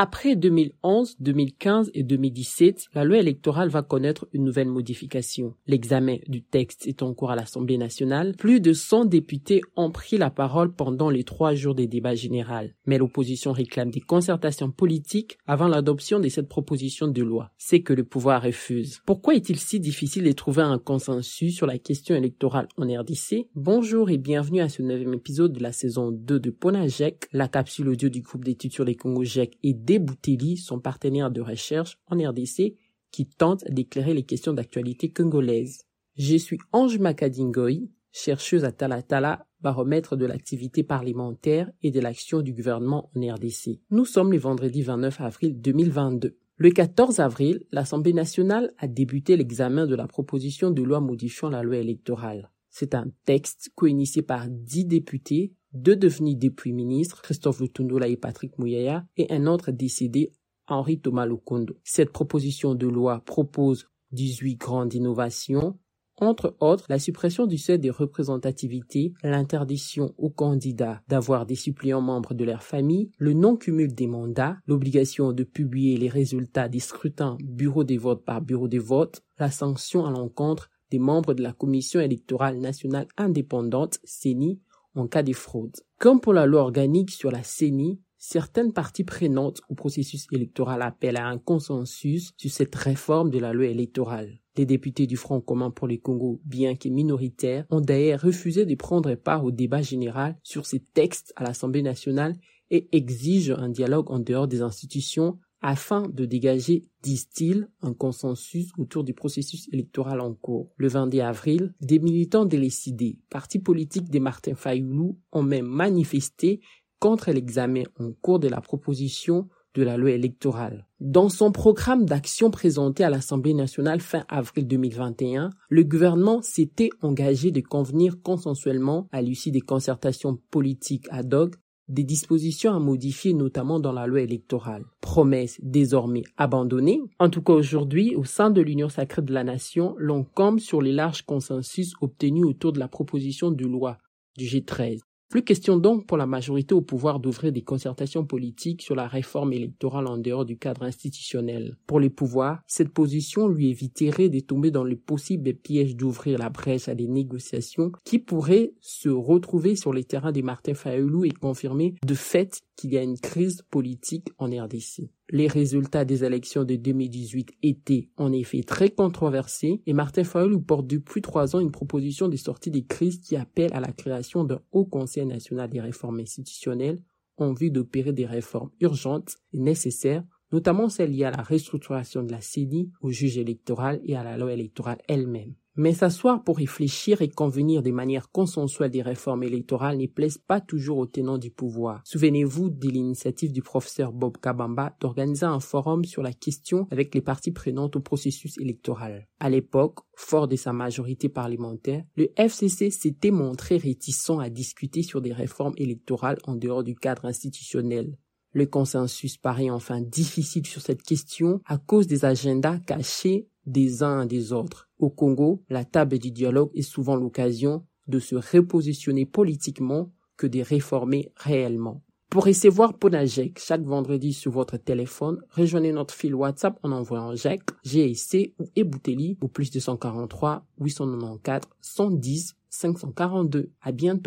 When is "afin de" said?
105.60-106.24